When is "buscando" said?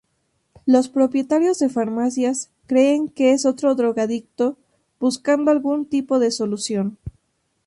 4.99-5.51